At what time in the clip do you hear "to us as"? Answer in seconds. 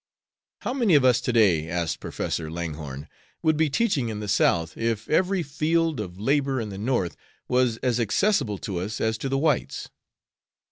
8.57-9.15